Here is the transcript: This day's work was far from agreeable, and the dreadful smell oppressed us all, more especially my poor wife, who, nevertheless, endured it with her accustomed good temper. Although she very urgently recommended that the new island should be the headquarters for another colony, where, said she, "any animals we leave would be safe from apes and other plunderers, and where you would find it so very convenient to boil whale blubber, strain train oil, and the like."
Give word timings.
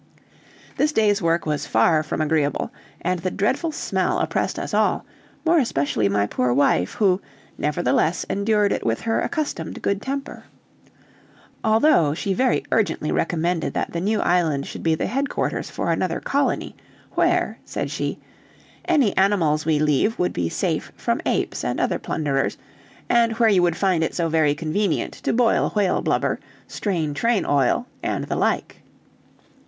This 0.77 0.91
day's 0.91 1.21
work 1.21 1.45
was 1.45 1.67
far 1.67 2.01
from 2.01 2.21
agreeable, 2.21 2.71
and 3.01 3.19
the 3.19 3.29
dreadful 3.29 3.71
smell 3.71 4.17
oppressed 4.17 4.57
us 4.57 4.73
all, 4.73 5.05
more 5.45 5.59
especially 5.59 6.09
my 6.09 6.25
poor 6.25 6.51
wife, 6.51 6.95
who, 6.95 7.21
nevertheless, 7.55 8.23
endured 8.27 8.71
it 8.71 8.83
with 8.83 9.01
her 9.01 9.21
accustomed 9.21 9.79
good 9.83 10.01
temper. 10.01 10.45
Although 11.63 12.15
she 12.15 12.33
very 12.33 12.63
urgently 12.71 13.11
recommended 13.11 13.75
that 13.75 13.91
the 13.93 14.01
new 14.01 14.19
island 14.21 14.65
should 14.65 14.81
be 14.81 14.95
the 14.95 15.05
headquarters 15.05 15.69
for 15.69 15.91
another 15.91 16.19
colony, 16.19 16.75
where, 17.11 17.59
said 17.63 17.91
she, 17.91 18.17
"any 18.85 19.15
animals 19.15 19.67
we 19.67 19.77
leave 19.77 20.17
would 20.17 20.33
be 20.33 20.49
safe 20.49 20.91
from 20.97 21.21
apes 21.27 21.63
and 21.63 21.79
other 21.79 21.99
plunderers, 21.99 22.57
and 23.07 23.33
where 23.33 23.49
you 23.49 23.61
would 23.61 23.77
find 23.77 24.03
it 24.03 24.15
so 24.15 24.29
very 24.29 24.55
convenient 24.55 25.13
to 25.13 25.31
boil 25.31 25.71
whale 25.75 26.01
blubber, 26.01 26.39
strain 26.67 27.13
train 27.13 27.45
oil, 27.45 27.85
and 28.01 28.23
the 28.23 28.35
like." 28.35 28.81